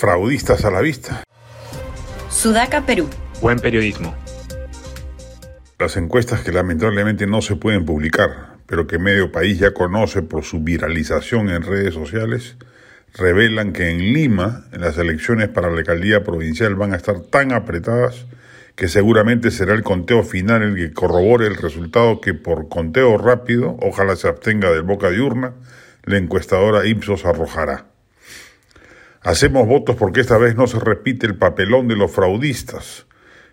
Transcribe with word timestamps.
Fraudistas 0.00 0.64
a 0.64 0.70
la 0.70 0.80
vista. 0.80 1.24
Sudaca, 2.30 2.86
Perú. 2.86 3.06
Buen 3.42 3.58
periodismo. 3.58 4.14
Las 5.78 5.98
encuestas 5.98 6.40
que 6.40 6.52
lamentablemente 6.52 7.26
no 7.26 7.42
se 7.42 7.56
pueden 7.56 7.84
publicar, 7.84 8.56
pero 8.64 8.86
que 8.86 8.98
medio 8.98 9.30
país 9.30 9.58
ya 9.58 9.74
conoce 9.74 10.22
por 10.22 10.42
su 10.42 10.60
viralización 10.60 11.50
en 11.50 11.60
redes 11.60 11.92
sociales, 11.92 12.56
revelan 13.12 13.74
que 13.74 13.90
en 13.90 14.14
Lima 14.14 14.64
las 14.72 14.96
elecciones 14.96 15.50
para 15.50 15.68
la 15.68 15.80
alcaldía 15.80 16.24
provincial 16.24 16.76
van 16.76 16.94
a 16.94 16.96
estar 16.96 17.20
tan 17.20 17.52
apretadas 17.52 18.24
que 18.76 18.88
seguramente 18.88 19.50
será 19.50 19.74
el 19.74 19.82
conteo 19.82 20.22
final 20.22 20.62
el 20.62 20.76
que 20.76 20.94
corrobore 20.94 21.46
el 21.46 21.56
resultado 21.56 22.22
que 22.22 22.32
por 22.32 22.70
conteo 22.70 23.18
rápido, 23.18 23.76
ojalá 23.82 24.16
se 24.16 24.28
abstenga 24.28 24.70
del 24.70 24.80
boca 24.80 25.10
de 25.10 25.20
urna, 25.20 25.52
la 26.04 26.16
encuestadora 26.16 26.86
Ipsos 26.86 27.26
arrojará. 27.26 27.89
Hacemos 29.22 29.66
votos 29.66 29.96
porque 29.96 30.22
esta 30.22 30.38
vez 30.38 30.56
no 30.56 30.66
se 30.66 30.80
repite 30.80 31.26
el 31.26 31.34
papelón 31.34 31.88
de 31.88 31.96
los 31.96 32.10
fraudistas, 32.10 33.06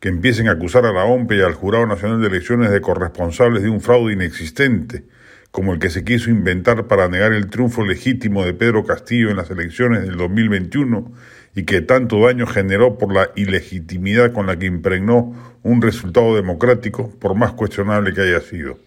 que 0.00 0.08
empiecen 0.08 0.48
a 0.48 0.52
acusar 0.52 0.86
a 0.86 0.92
la 0.92 1.04
OMPE 1.04 1.36
y 1.36 1.40
al 1.42 1.52
Jurado 1.52 1.86
Nacional 1.86 2.18
de 2.22 2.28
Elecciones 2.28 2.70
de 2.70 2.80
corresponsables 2.80 3.62
de 3.62 3.68
un 3.68 3.82
fraude 3.82 4.14
inexistente, 4.14 5.04
como 5.50 5.74
el 5.74 5.78
que 5.78 5.90
se 5.90 6.02
quiso 6.02 6.30
inventar 6.30 6.86
para 6.86 7.08
negar 7.08 7.34
el 7.34 7.50
triunfo 7.50 7.84
legítimo 7.84 8.42
de 8.42 8.54
Pedro 8.54 8.86
Castillo 8.86 9.28
en 9.28 9.36
las 9.36 9.50
elecciones 9.50 10.02
del 10.02 10.16
2021 10.16 11.12
y 11.54 11.64
que 11.64 11.82
tanto 11.82 12.24
daño 12.24 12.46
generó 12.46 12.96
por 12.96 13.12
la 13.12 13.30
ilegitimidad 13.36 14.32
con 14.32 14.46
la 14.46 14.58
que 14.58 14.64
impregnó 14.64 15.34
un 15.62 15.82
resultado 15.82 16.34
democrático, 16.36 17.10
por 17.18 17.34
más 17.34 17.52
cuestionable 17.52 18.14
que 18.14 18.22
haya 18.22 18.40
sido. 18.40 18.78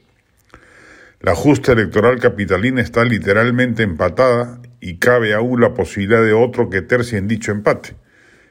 La 1.20 1.36
justa 1.36 1.74
electoral 1.74 2.20
capitalina 2.20 2.82
está 2.82 3.06
literalmente 3.06 3.84
empatada 3.84 4.60
y 4.86 4.98
cabe 4.98 5.34
aún 5.34 5.62
la 5.62 5.74
posibilidad 5.74 6.22
de 6.22 6.34
otro 6.34 6.70
que 6.70 6.82
tercie 6.82 7.18
en 7.18 7.30
dicho 7.30 7.54
empate. 7.54 7.96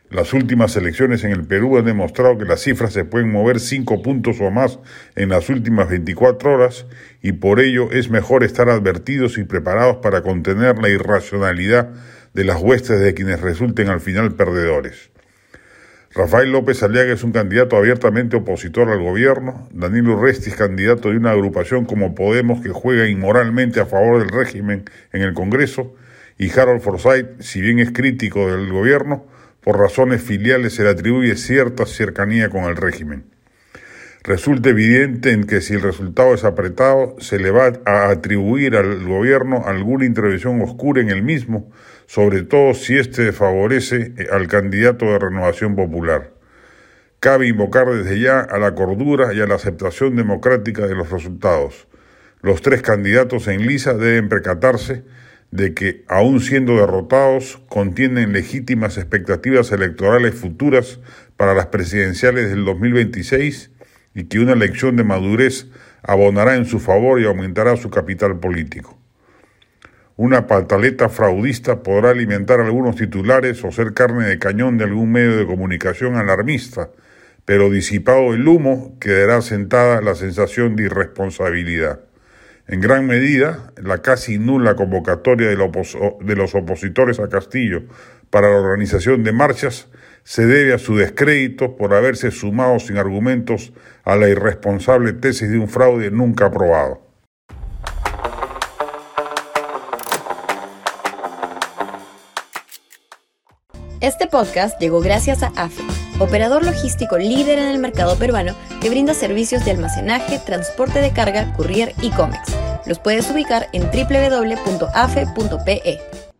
Las 0.08 0.32
últimas 0.32 0.74
elecciones 0.76 1.24
en 1.24 1.30
el 1.30 1.44
Perú 1.44 1.76
han 1.76 1.84
demostrado 1.84 2.38
que 2.38 2.46
las 2.46 2.62
cifras 2.62 2.94
se 2.94 3.04
pueden 3.04 3.30
mover 3.30 3.60
cinco 3.60 4.00
puntos 4.00 4.40
o 4.40 4.50
más 4.50 4.78
en 5.14 5.28
las 5.28 5.50
últimas 5.50 5.90
24 5.90 6.54
horas 6.54 6.86
y 7.20 7.32
por 7.32 7.60
ello 7.60 7.92
es 7.92 8.08
mejor 8.08 8.44
estar 8.44 8.70
advertidos 8.70 9.36
y 9.36 9.44
preparados 9.44 9.98
para 9.98 10.22
contener 10.22 10.78
la 10.78 10.88
irracionalidad 10.88 11.90
de 12.32 12.44
las 12.44 12.62
huestes 12.62 12.98
de 12.98 13.12
quienes 13.12 13.42
resulten 13.42 13.90
al 13.90 14.00
final 14.00 14.34
perdedores. 14.34 15.10
Rafael 16.14 16.50
López 16.50 16.82
Aliaga 16.82 17.12
es 17.12 17.24
un 17.24 17.32
candidato 17.32 17.76
abiertamente 17.76 18.38
opositor 18.38 18.88
al 18.88 19.02
gobierno, 19.02 19.68
Danilo 19.72 20.14
Urresti 20.14 20.48
es 20.48 20.56
candidato 20.56 21.10
de 21.10 21.18
una 21.18 21.32
agrupación 21.32 21.84
como 21.84 22.14
Podemos 22.14 22.62
que 22.62 22.70
juega 22.70 23.06
inmoralmente 23.06 23.80
a 23.80 23.86
favor 23.86 24.18
del 24.18 24.30
régimen 24.30 24.84
en 25.12 25.22
el 25.22 25.34
Congreso, 25.34 25.94
y 26.38 26.50
Harold 26.50 26.80
Forsyth, 26.80 27.40
si 27.40 27.60
bien 27.60 27.78
es 27.78 27.92
crítico 27.92 28.50
del 28.50 28.70
gobierno, 28.70 29.26
por 29.62 29.78
razones 29.78 30.22
filiales 30.22 30.74
se 30.74 30.82
le 30.82 30.90
atribuye 30.90 31.36
cierta 31.36 31.86
cercanía 31.86 32.48
con 32.48 32.64
el 32.64 32.76
régimen. 32.76 33.24
Resulta 34.24 34.70
evidente 34.70 35.32
en 35.32 35.44
que 35.44 35.60
si 35.60 35.74
el 35.74 35.82
resultado 35.82 36.34
es 36.34 36.44
apretado, 36.44 37.16
se 37.18 37.38
le 37.38 37.50
va 37.50 37.72
a 37.86 38.10
atribuir 38.10 38.76
al 38.76 39.04
gobierno 39.04 39.64
alguna 39.66 40.04
intervención 40.04 40.60
oscura 40.62 41.00
en 41.00 41.10
el 41.10 41.24
mismo, 41.24 41.72
sobre 42.06 42.42
todo 42.42 42.74
si 42.74 42.96
éste 42.96 43.32
favorece 43.32 44.14
al 44.30 44.46
candidato 44.46 45.06
de 45.06 45.18
renovación 45.18 45.74
popular. 45.74 46.34
Cabe 47.18 47.48
invocar 47.48 47.88
desde 47.88 48.20
ya 48.20 48.40
a 48.40 48.58
la 48.58 48.74
cordura 48.74 49.32
y 49.34 49.40
a 49.40 49.46
la 49.46 49.56
aceptación 49.56 50.14
democrática 50.14 50.86
de 50.86 50.94
los 50.94 51.10
resultados. 51.10 51.88
Los 52.42 52.62
tres 52.62 52.82
candidatos 52.82 53.48
en 53.48 53.66
lisa 53.66 53.94
deben 53.94 54.28
percatarse 54.28 55.04
de 55.52 55.74
que, 55.74 56.04
aun 56.08 56.40
siendo 56.40 56.76
derrotados, 56.76 57.60
contienen 57.68 58.32
legítimas 58.32 58.96
expectativas 58.96 59.70
electorales 59.70 60.34
futuras 60.34 60.98
para 61.36 61.54
las 61.54 61.66
presidenciales 61.66 62.48
del 62.50 62.64
2026 62.64 63.70
y 64.14 64.24
que 64.24 64.40
una 64.40 64.54
elección 64.54 64.96
de 64.96 65.04
madurez 65.04 65.68
abonará 66.02 66.56
en 66.56 66.64
su 66.64 66.80
favor 66.80 67.20
y 67.20 67.26
aumentará 67.26 67.76
su 67.76 67.90
capital 67.90 68.40
político. 68.40 68.98
Una 70.16 70.46
pataleta 70.46 71.10
fraudista 71.10 71.82
podrá 71.82 72.10
alimentar 72.10 72.60
algunos 72.60 72.96
titulares 72.96 73.62
o 73.62 73.70
ser 73.70 73.92
carne 73.92 74.26
de 74.26 74.38
cañón 74.38 74.78
de 74.78 74.84
algún 74.84 75.12
medio 75.12 75.36
de 75.36 75.46
comunicación 75.46 76.16
alarmista, 76.16 76.90
pero 77.44 77.70
disipado 77.70 78.32
el 78.32 78.48
humo 78.48 78.96
quedará 79.00 79.42
sentada 79.42 80.00
la 80.00 80.14
sensación 80.14 80.76
de 80.76 80.84
irresponsabilidad. 80.84 82.00
En 82.72 82.80
gran 82.80 83.06
medida, 83.06 83.70
la 83.76 83.98
casi 83.98 84.38
nula 84.38 84.76
convocatoria 84.76 85.46
de, 85.46 85.56
los 86.36 86.54
opositores 86.54 87.20
a 87.20 87.28
Castillo 87.28 87.82
para 88.30 88.48
la 88.48 88.56
organización 88.56 89.24
de 89.24 89.32
marchas 89.34 89.88
se 90.24 90.46
debe 90.46 90.72
a 90.72 90.78
su 90.78 90.96
descrédito 90.96 91.76
por 91.76 91.92
haberse 91.92 92.30
sumado 92.30 92.78
sin 92.78 92.96
argumentos 92.96 93.74
a 94.04 94.16
la 94.16 94.30
irresponsable 94.30 95.12
tesis 95.12 95.50
de 95.50 95.58
un 95.58 95.68
fraude 95.68 96.10
nunca 96.10 96.46
aprobado. 96.46 97.02
Este 104.00 104.26
podcast 104.26 104.80
llegó 104.80 105.02
gracias 105.02 105.42
a 105.42 105.52
AFE, 105.56 105.82
operador 106.20 106.64
logístico 106.64 107.18
líder 107.18 107.58
en 107.58 107.68
el 107.68 107.78
mercado 107.78 108.16
peruano 108.16 108.56
que 108.80 108.88
brinda 108.88 109.12
servicios 109.12 109.62
de 109.66 109.72
almacenaje, 109.72 110.38
transporte 110.38 111.00
de 111.00 111.12
carga, 111.12 111.52
courier 111.52 111.92
y 112.00 112.10
cómics. 112.12 112.61
Los 112.86 112.98
puedes 112.98 113.30
ubicar 113.30 113.68
en 113.72 113.82
www.afe.pe. 113.90 114.80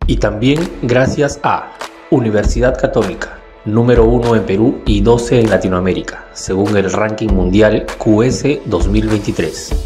Y 0.07 0.17
también 0.17 0.59
gracias 0.81 1.39
a 1.43 1.71
Universidad 2.11 2.77
Católica, 2.79 3.39
número 3.65 4.05
1 4.05 4.35
en 4.35 4.45
Perú 4.45 4.81
y 4.85 5.01
12 5.01 5.39
en 5.39 5.49
Latinoamérica, 5.49 6.25
según 6.33 6.75
el 6.77 6.91
ranking 6.91 7.29
mundial 7.29 7.85
QS 7.97 8.59
2023. 8.65 9.83